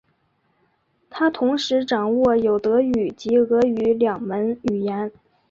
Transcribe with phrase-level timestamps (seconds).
[1.11, 5.11] 他同时掌握有德语及俄语两门语言。